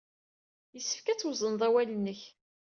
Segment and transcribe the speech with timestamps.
[0.75, 2.21] Yessefk ad twezzneḍ awal-nnek.